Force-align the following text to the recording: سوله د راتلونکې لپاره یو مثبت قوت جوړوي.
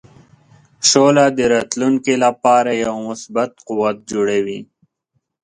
سوله 0.91 1.25
د 1.37 1.39
راتلونکې 1.53 2.13
لپاره 2.25 2.71
یو 2.85 2.93
مثبت 3.07 3.51
قوت 3.67 3.97
جوړوي. 4.11 4.59